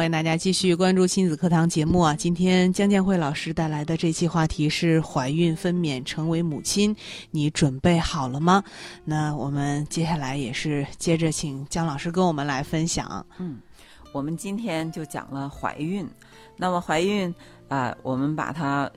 [0.00, 2.16] 欢迎大家继续关注亲子课堂节目啊！
[2.16, 6.96] 今天江建慧老师带来的这期话题是怀孕分娩成为母亲，
[7.30, 8.64] 你准备好了吗？
[9.04, 13.26] 那我们接下来也是接着请江老师跟我们来分享。
[13.38, 13.58] 嗯
[14.14, 16.08] 我们今天就讲了怀孕。
[16.56, 17.34] 那么怀孕
[17.68, 18.90] 啊、我们把它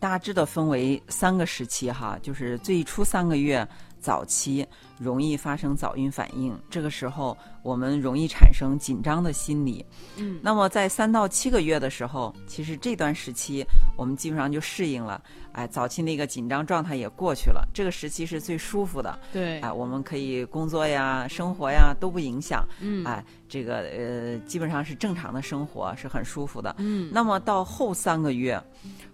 [0.00, 3.64] 大致的分为三个时期哈，就是最初三个月
[4.00, 4.66] 早期
[4.98, 9.84] 容易发生早孕反应，这个时候我们容易产生紧张的心理。
[10.16, 13.64] 嗯，那么在三到七个月的时候，其实这段时期
[13.96, 15.20] 我们基本上就适应了，
[15.52, 26.74] 哎，早期那个紧张状态也过去了，这个时期是最舒服的，对，哎，我们可以工作呀、生活呀都不影响，嗯，哎，这个呃，基本上是正常的生活，是很舒服的。
[26.78, 28.58] 嗯，那么到后三个月，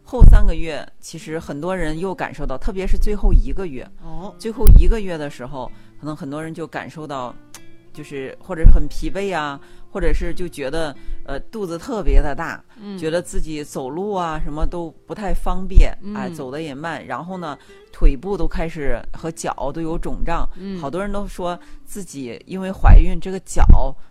[0.05, 5.71] 后三个月，其实很多人又感受到，特别是最后一个月，哦，最后一个月的时候，
[6.03, 7.33] 可能很多人就感受到，
[7.95, 10.93] 就是或者很疲惫啊，或者是就觉得
[11.25, 17.57] 呃肚子特别的大，嗯，觉得自己走路啊什么都不太方便，哎，嗯走的也慢，然后呢，
[17.93, 20.81] 腿部都开始和脚都有肿胀，嗯。
[20.81, 23.63] 好多人都说自己因为怀孕，这个脚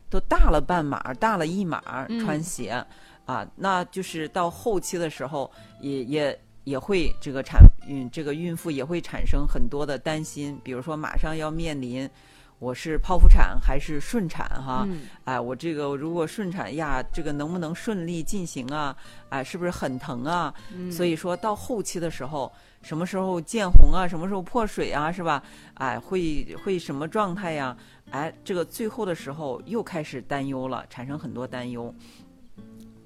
[0.09, 2.23] 都大了半码，大了一码，嗯。
[2.23, 2.69] 穿鞋、
[3.25, 5.51] 啊，那就是到后期的时候，
[5.81, 6.39] 也也也
[6.79, 12.09] 会这个产嗯这个孕妇也会产生很多的担心，比如说马上要面临。
[12.59, 14.85] 我是剖腹产还是顺产哈？
[14.87, 18.95] 嗯哎，我这个如果顺产呀，这个能不能顺利进行啊？
[19.29, 20.53] 哎，是不是很疼啊？
[20.71, 25.41] 嗯所以说到后期的时候，什么时候见红啊，什么时候破水啊，是吧？
[25.73, 27.75] 哎，会会什么状态呀？
[28.11, 31.91] 哎，这个最后的时候又开始担忧了，产生很多担忧。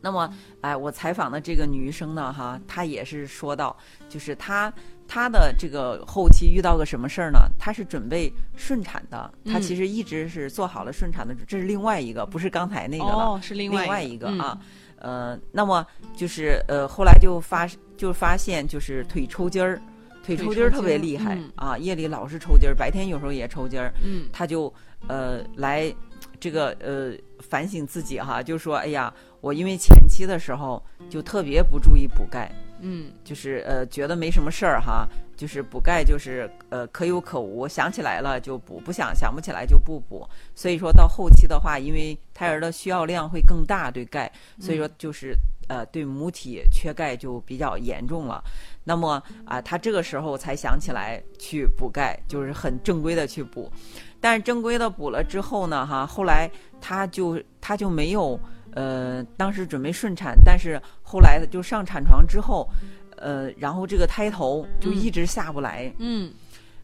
[0.06, 3.76] 那么，哎，我采访的这个女医生呢，哈，她也是说到，
[4.08, 4.72] 就是她
[5.08, 7.50] 她的这个后期遇到个什么事儿呢？
[7.58, 13.30] 她是准备顺产的，她嗯其实一直是做好了顺产的，这是另外一个，不是刚才那个了。
[13.30, 14.56] 哦，是另另外一个啊，
[15.02, 15.84] 嗯呃，那么
[16.16, 19.82] 就是呃，后来就发就发现就是腿抽筋儿，
[20.24, 24.72] 腿抽筋儿特别厉害、嗯啊，夜里老是抽筋儿，白天有时候也抽筋儿，嗯他就
[25.08, 25.92] 呃来
[26.40, 29.12] 这个呃反省自己哈，就说哎呀，
[29.46, 40.28] 我因为前期的时候就特别不注意补钙，嗯就是呃觉得没什么事儿哈，就是补钙就是呃可有可无，想起来了就补，不想想不起来就不补。
[40.56, 45.36] 所以说到后期的话，因为胎儿的需要量会更大，对钙，所以说就是
[45.68, 48.44] 呃对母体缺钙就比较严重了。
[48.84, 53.72] 那么啊、他这个时候才想起来去补钙，就是很正规的去补。
[54.20, 56.50] 但是正规的补了之后呢，哈，后来
[56.82, 58.40] 他就他就没有
[58.76, 62.70] 呃，当时准备顺产，但是后来就上产床之后，
[63.18, 66.32] 呃，然后这个胎头就一直下不来，嗯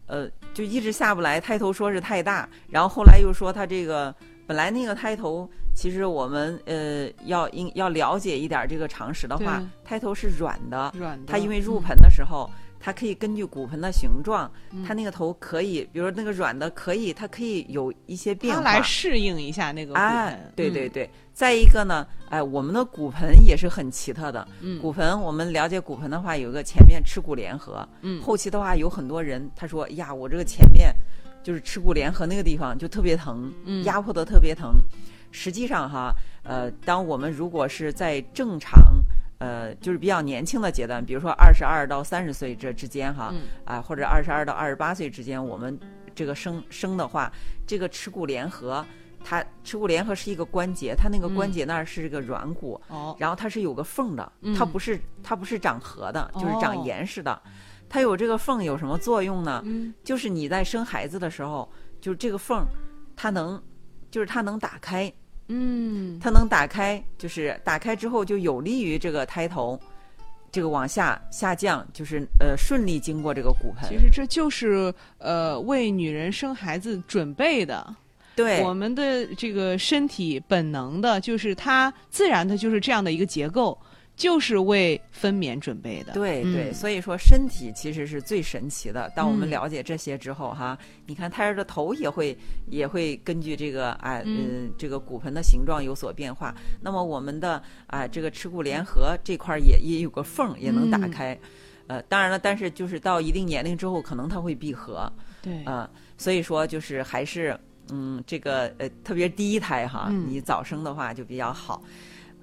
[0.07, 1.39] 呃，就一直下不来。
[1.39, 4.13] 胎头说是太大，然后后来又说他这个
[4.47, 12.49] 本来那个胎头，其实我们呃要应要了解一点这个常识的话，胎头是软的，软的，它因为入嗯盆的时候，
[12.81, 18.61] 它可以根据骨盆的形状，嗯它那个头可以，比如说那个软的可以，它可以有一些变化。
[18.63, 21.09] 它来适应一下那个骨哎盆，，嗯对对对。
[21.33, 24.45] 再一个呢，哎，我们的骨盆也是很奇特的。
[24.61, 27.87] 嗯骨盆，我们了解骨盆的话，有一个前面耻骨联合。
[28.01, 30.93] 嗯后期的话，有很多人他说，哎呀，我这个前面
[31.43, 34.73] 就是耻骨联合那个地方就特别疼，嗯压迫的特别疼。
[35.31, 36.13] 实际上哈，
[36.43, 39.00] 呃，当我们如果是在正常。
[39.41, 43.41] 呃，就是比较年轻的阶段，比如说二十二到三十岁这之间哈，嗯。
[43.65, 45.75] 啊，或者二十二到二十八岁之间，我们
[46.13, 47.31] 这个生生的话，
[47.65, 48.85] 这个耻骨联合，
[49.23, 53.15] 它耻骨联合是一个关节，它那个关节那儿是个软骨，哦。
[53.17, 54.53] 然后它是有个缝的，嗯。
[54.55, 57.41] 它不是它不是长合的，就是哦长严实的。
[57.89, 59.59] 它有这个缝有什么作用呢？
[59.65, 59.91] 嗯。
[60.03, 61.67] 就是你在生孩子的时候，
[61.99, 62.63] 就是这个缝，
[63.15, 63.59] 它能，
[64.11, 65.11] 就是它能打开，
[65.53, 69.77] 嗯它能打开，就是打开之后就有利于这个胎头，
[70.49, 73.89] 这个往下下降，就是呃顺利经过这个骨盆。
[73.89, 77.95] 其实这就是呃为女人生孩子准备的。
[78.33, 83.77] 对，我们的这个身体本能的，就是它自然的就是这样的一个结构，
[84.21, 86.13] 就是为分娩准备的。
[86.13, 89.11] 对对，嗯所以说身体其实是最神奇的。
[89.15, 96.53] 当我们嗯了解这些之后，哈，你看胎儿的头也会也会根据这个啊，嗯嗯，这个骨盆的形状有所变化。
[96.79, 101.39] 那么我们的啊，这个耻骨联合这块儿也也有个缝儿，也能打嗯开。
[101.87, 105.11] 呃，当然了，但是就是到一定年龄之后，可能它会闭合。
[105.41, 111.81] 对，啊、所以说就是还是嗯，这个呃，特别第一胎哈，嗯你早生的话就比较好。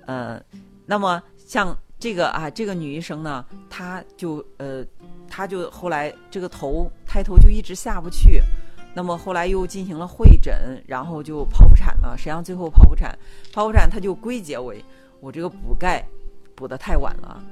[0.07, 0.43] 呃，
[0.85, 4.85] 那么像这个啊，这个女医生呢，她就呃，
[5.27, 8.43] 她就后来这个头胎头就一直下不去，
[8.95, 12.15] 那么后来又进行了会诊，然后就剖腹产了。
[12.19, 13.19] 实际上最后剖腹产，
[13.51, 14.85] 剖腹产她就归结为
[15.21, 16.07] 我这个补钙
[16.55, 17.43] 补的太晚了。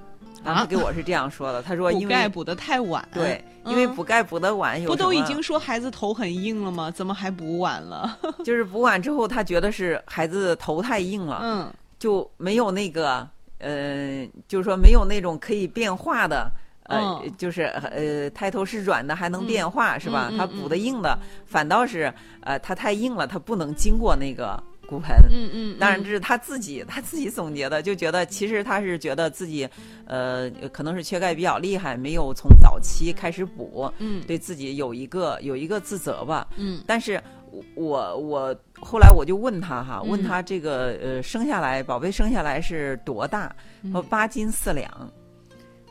[0.44, 3.02] 当时啊给我是这样说的，她说补因为钙补的太晚。
[3.14, 6.90] 对，因为嗯补钙补的晚有不都已经说孩子头很硬了吗？
[6.90, 8.18] 怎么还补晚了？
[8.44, 13.26] 就是补晚之后，他觉得是孩子头太硬了，嗯就没有那个
[13.58, 16.50] 呃，就是说没有那种可以变化的
[16.84, 20.28] 呃，嗯就是呃，胎头是软的还能变化，是吧？
[20.30, 25.16] 嗯嗯它补的硬的，反倒是呃，它太硬了，它不能经过那个骨盆。
[25.28, 29.68] 嗯嗯，当然，这是他自己他自己总结的，就觉得其实他是觉得自己，
[30.06, 36.46] 呃，可能是缺钙比较厉害，没有从早期开始补，嗯对自己有一个有一个自责吧。
[36.56, 37.20] 嗯但是
[37.74, 43.54] 我我后来我就问他哈，嗯问他这个呃生下来宝贝生下来是多大？
[43.82, 44.90] 嗯说八斤四两。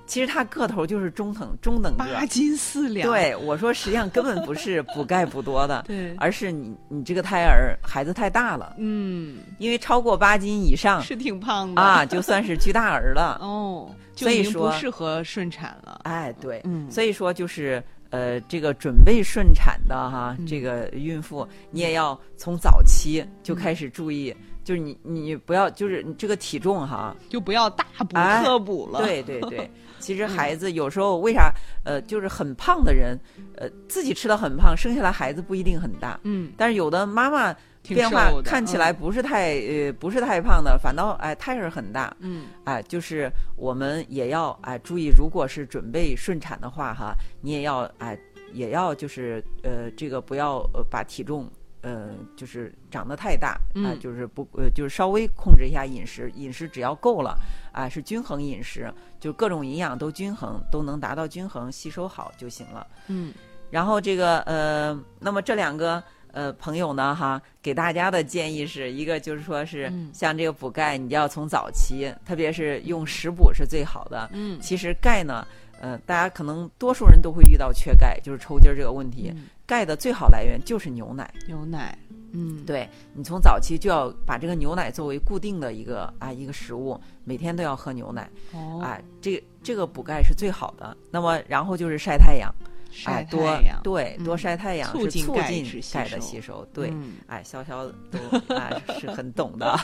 [0.07, 2.23] 其实他个头就是中等中等个八。
[2.27, 13.39] 斤四两，对我说，实际上根本不是 补钙补多的，对，而是你你这个胎儿孩子太大了，嗯，因为超过八斤以上是挺胖的啊，就算是巨大儿了。
[13.41, 16.01] 哦，所以说不适合顺产了。
[16.03, 17.83] 哎，对，嗯所以说就是
[18.15, 20.45] 呃，这个准备顺产的哈，嗯。
[20.47, 28.99] 这个孕妇你也要从早期就开始注意，就是你你不要就是你这个体重哈，就不要大补哎 特补了。
[29.03, 31.51] 对对对，其实 孩子有时候为啥
[31.83, 33.19] 呃，就是很胖的人，
[33.57, 37.59] 呃，自己吃的很胖，生下来孩子不一定很大，嗯，但是有的妈妈挺
[37.93, 42.47] 变化看起来不是太呃不是太胖的，反倒哎胎儿很大，嗯。
[42.63, 48.17] 哎，就是我们也要哎注意，如果是准备顺产的话哈，你也要哎
[48.53, 51.47] 也要就是呃这个不要呃把体重
[51.81, 53.99] 呃就是长得太大啊、嗯。
[53.99, 57.37] 就是不呃就是稍微控制一下饮食，饮食只要够了
[57.71, 62.87] 啊是均衡饮食，就各种营养都均衡，都能达到均衡吸收好就行了。
[63.07, 63.33] 嗯。
[63.71, 66.01] 然后这个呃，那么这两个
[66.35, 74.29] 呃朋友呢哈，给大家的建议是一个就是说是嗯像这个补钙，你就要从早期，特别是用食补是最好的。
[74.33, 75.47] 嗯其实钙呢，
[75.79, 79.31] 呃，大家可能多数人都会遇到缺钙，就是抽筋儿这个问题。
[79.33, 81.97] 嗯钙的最好来源就是牛奶，牛奶，
[82.33, 90.95] 嗯，对你从早期就要把这个牛奶作为固定的一个啊一个食物，每天都要喝牛奶哦，啊，这这个补钙是最好的。
[91.09, 92.53] 那么然后就是晒太阳。
[92.95, 96.65] 晒哎，多太阳，对，多嗯晒太阳促是促进钙的收吸收。
[96.73, 99.77] 对，嗯哎，潇潇 都哎是很懂的，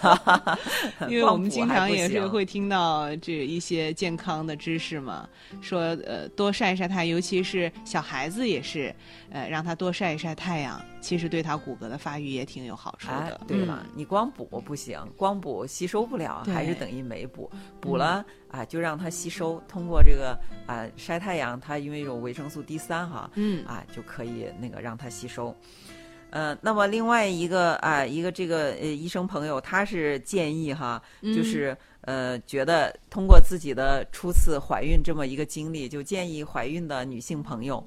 [1.09, 5.27] 因为我们经常也是会听到这一些健康的知识嘛，
[5.61, 8.95] 说呃多晒一晒太阳，尤其是小孩子也是，
[9.31, 17.49] 呃让他多晒一晒太阳，其实对他骨骼的发育也挺有好处哎的。，对吧，嗯你光补不行，光补吸收不了，还是等于没补。
[17.81, 20.37] 补了啊，就让它吸收，通过这个
[20.67, 25.55] 啊晒太阳，它因为有维生素 D 三哈，嗯啊就可以那个让它吸收。
[26.29, 37.83] 呃，那么另外一个啊，一个这个呃医生朋友，他是建议哈，嗯就是呃觉得通过自己的初次怀孕这么一个经历，就建议怀孕的女性朋友，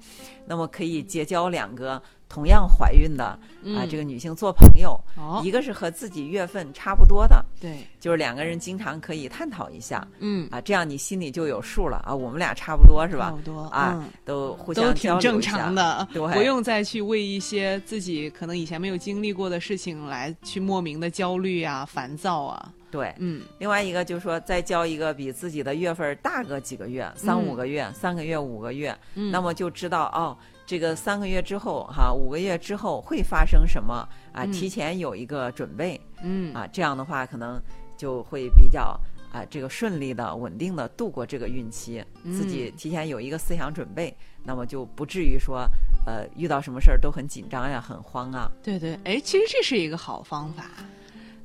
[0.46, 5.40] 那么可以结交两个同样怀孕的啊嗯这个女性做朋友，哦。
[5.44, 10.48] 一个是和自己月份差不多的，对，就是两个人经常可以探讨一下嗯。
[10.50, 13.30] 啊，这样你心里就有数了啊，我们俩差不多是吧？
[13.30, 13.42] 差不？
[13.42, 16.34] 多啊嗯，都互都相挺正常的，对。
[16.34, 22.72] 不用再去为一些自己可能以前没有经历过的事情来去莫名的焦虑啊、烦躁啊。
[22.94, 23.42] 对，嗯。
[23.58, 34.44] 另外一个就是说，再交一个比自己的月份儿大个几个月，三五个月、三个月、五个月，嗯，那么就知道哦，这个三个月之后哈，五个月之后会发生什么啊？
[34.44, 34.52] 嗯。
[34.52, 36.54] 提前有一个准备嗯。
[36.54, 37.60] 啊，这样的话可能
[37.96, 38.96] 就会比较
[39.32, 45.68] 啊这个顺利的、稳定的度过这个孕期，自己嗯提前有一个思想准备，那么就不至于说
[46.06, 48.48] 呃遇到什么事儿都很紧张呀、很慌啊。
[48.62, 50.70] 对对，哎，其实这是一个好方法，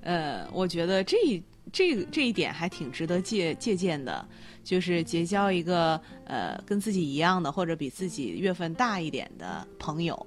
[0.10, 4.28] 呃，我觉得这一这个这一点还挺值得借借鉴的，
[4.64, 10.26] 就是结交一个呃跟自己一样的或者比自己月份大一点的朋友，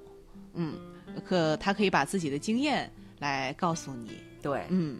[0.53, 0.75] 嗯，
[1.25, 4.11] 可他可以把自己的经验来告诉你，
[4.41, 4.99] 对嗯，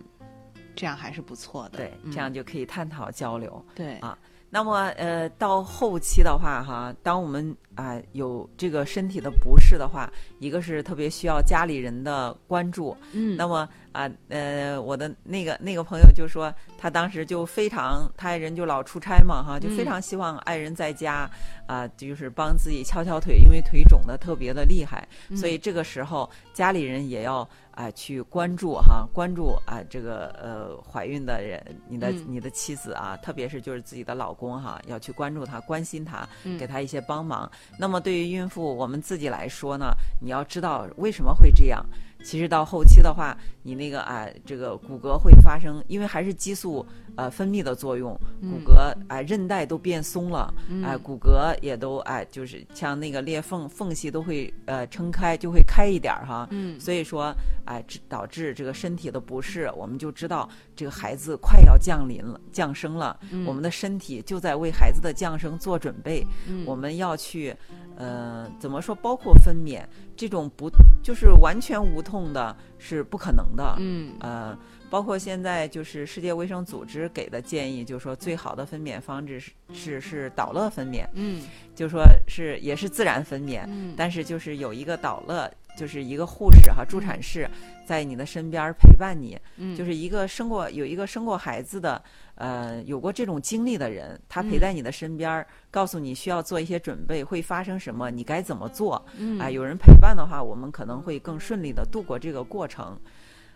[0.75, 3.65] 这样还是不错的，对，嗯这样就可以探讨交流。
[3.73, 4.17] 对啊
[4.55, 10.07] 那么呃，到后期的话哈，当我们啊、有这个身体的不适的话，
[10.38, 12.95] 一个是特别需要家里人的关注。
[13.13, 19.86] 嗯，那么啊呃，我的那个那个朋友就说，他当时就非常，他爱人就老出差嘛哈，就非嗯。
[19.86, 21.30] 常希望爱人在家
[21.66, 25.38] 啊、就是帮自己敲敲腿，因为腿肿的特别的厉害，嗯。
[25.38, 32.26] 所以这个时候家里人也要啊、去关注哈，关注啊、这个呃怀孕的人，你的、嗯。
[32.28, 36.58] 你的妻子啊，特别是就是自己的老公哈，要去关注他、关心他，嗯。
[36.58, 37.50] 给他一些帮忙。
[37.78, 41.84] 那么对于孕妇我们自己来说呢，你要知道为什么会这样，
[42.24, 46.86] 其实到后期的话，你那个啊，这个骨骼会发生，因为还是激素
[47.16, 50.53] 呃分泌的作用，骨骼啊韧带都变松了，
[50.84, 56.47] 哎，骨骼也都哎就是像那个裂缝缝隙都会呃撑开，就会开一点儿哈。
[56.51, 57.34] 嗯，所以说
[57.66, 66.26] 哎导致这个身体的不适，我们就知道这个孩子快要降临了，降生了，我们的身体就在为孩子的降生做准备，
[66.66, 67.55] 我们要去
[67.95, 69.82] 呃怎么说，包括分娩
[70.16, 70.70] 这种不
[71.03, 73.76] 就是完全无痛的，是不可能的。
[73.80, 74.57] 嗯，呃，
[74.94, 81.41] 包括现在就是世界卫生组织给的建议，就是说最好的分娩方式是是是导乐分娩，嗯，
[81.74, 83.96] 就说是也是自然分娩，嗯。
[83.98, 87.50] 但是就是有一个导乐，就是一个护士哈，助产士
[87.88, 89.76] 在你的身边陪伴你，嗯。
[89.76, 92.00] 就是一个生过有一个生过孩子的，
[92.36, 99.39] 呃，有过这种经历的人，他陪在你的身边，告诉你需要做一些准备，会发生什么，你该怎么做，嗯。
[99.39, 102.96] 啊、有人陪伴的话，我们可能会更顺利的度过这个过程。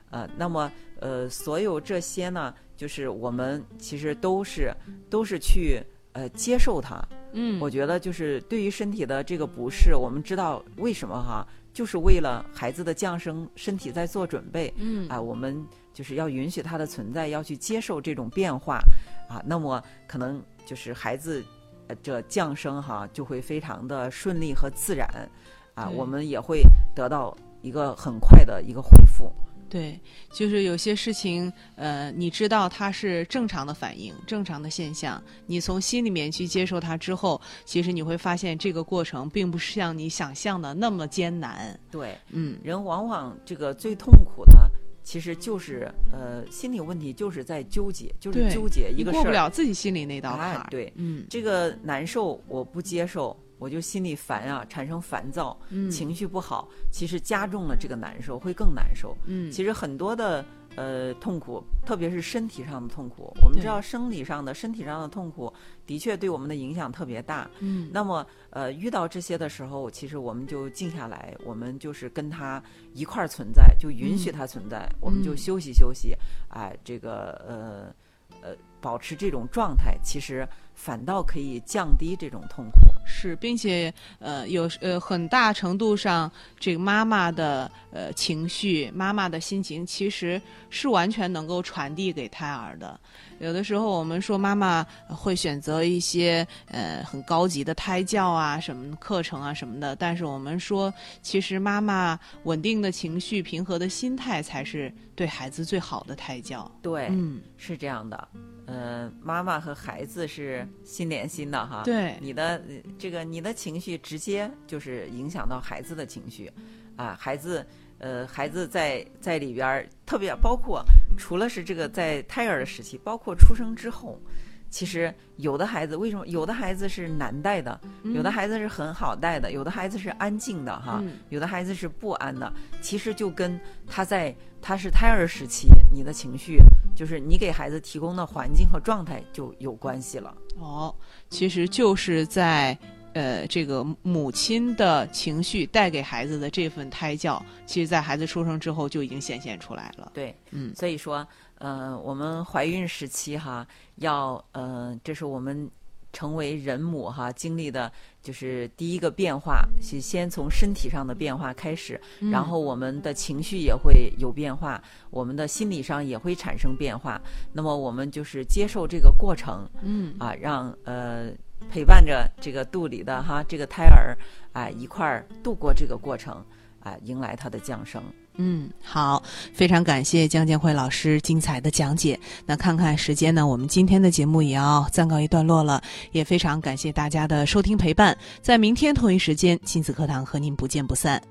[0.09, 4.73] 呃，那么呃，所有这些呢，就是我们其实都是
[5.09, 5.81] 都是去
[6.13, 7.01] 呃接受它。
[7.33, 14.73] 嗯，我觉得就是对于身体的这个不适，我们知道为什么哈，就是为了孩子的降生，身体在做准备。
[14.77, 18.79] 嗯啊，我们就是要允许它的存在，要去接受这种变化
[19.27, 19.43] 啊。
[19.45, 21.43] 那么可能就是孩子
[21.87, 25.29] 呃这降生哈，就会非常的顺利和自然
[25.75, 26.63] 啊，我们也会
[26.95, 29.31] 得到一个很快的一个恢复。
[29.69, 29.99] 对，
[30.31, 41.77] 就是有些事情，呃，你知道它是正常的反应、正常的现象，你从心里面去接受它之后，其实你会发现这个过程并不是像你想象的那么艰难。
[41.91, 44.69] 对，嗯人往往这个最痛苦的，
[45.03, 49.29] 其实就是呃心理问题，就是在纠结，就是纠结一个过不。
[49.29, 50.57] 了自己心里那道坎儿。
[50.59, 55.89] 哎对嗯这个难受，我不接受，我就心里烦啊，产生烦躁，嗯。
[55.89, 59.17] 情绪不好，其实加重了这个难受，会更难受。
[59.25, 60.45] 嗯，其实很多的
[60.75, 65.51] 呃痛苦，特别是身体上的痛苦，我们知道生理上的、身体上的痛苦，
[65.85, 67.49] 的确对我们的影响特别大。
[67.59, 67.89] 嗯。
[67.91, 72.61] 那么呃，遇到这些的时候，其实我们就静下来，我们就是跟他
[72.93, 76.15] 一块儿存在，就允许嗯他存在，我们就嗯休息休息，
[76.49, 77.95] 哎，这个呃
[78.41, 80.47] 呃，保持这种状态，其实
[80.77, 82.79] 反倒可以降低这种痛苦。
[83.05, 92.99] 是，并且呃有呃很大程度上，这个妈妈的呃情绪、妈妈的心情，其实是完全能够传递给胎儿的。
[93.39, 106.69] 有的时候我们说妈妈呃会选择一些呃很高级的胎教啊、什么课程啊什么的，但是我们说，其实妈妈稳定的情绪、平和的心态才是对孩子最好的胎教。
[106.81, 108.27] 对，嗯，是这样的。
[108.65, 111.81] 呃，妈妈和孩子是心连心的哈。
[111.83, 116.51] 对你的呃这个你的情绪直接就是影响到孩子的情绪，
[116.95, 117.65] 啊，孩子
[117.99, 120.83] 呃孩子在在里边儿，特别包括
[121.17, 124.21] 除了是这个在胎儿的时期，包括出生之后。
[124.69, 132.51] 其实有的孩子为什么有的孩子是难带的，有的孩子是很好带的，有的孩子是安静的哈，嗯有的孩子是不安的。
[132.81, 133.57] 其实就跟
[133.87, 136.57] 他在他是胎儿时期，你的情绪
[136.97, 140.35] 就是你给孩子提供的环境和状态就有关系了。
[140.59, 140.93] 哦，
[141.29, 142.75] 其实就是在
[143.13, 150.11] 呃这个母亲的情绪带给孩子的这份胎教，其实在孩子出生之后就已经显现出来了。
[150.11, 151.25] 对，嗯所以说，
[151.59, 153.65] 呃，我们怀孕时期哈，
[153.97, 155.69] 要呃，这是我们
[156.17, 157.91] 成为人母哈经历的，
[158.23, 167.21] 就是第一个变化，是先从身体上的变化开始，嗯然后我们的情绪也会有变化，我们的心理上也会产生变化。
[167.53, 171.29] 那么我们就是接受这个过程嗯啊，让呃
[171.69, 174.17] 陪伴着这个肚里的哈这个胎儿
[174.53, 176.43] 啊一块儿度过这个过程
[176.79, 178.01] 啊，迎来他的降生。
[178.37, 179.21] 嗯，好，
[179.53, 182.19] 非常感谢江建辉老师精彩的讲解。
[182.45, 185.81] 那看看时间呢，我们今天的节目也要暂告一段落了，
[186.11, 188.17] 也非常感谢大家的收听陪伴。
[188.41, 191.21] 在明天同一时间，亲子课堂和您不见不散。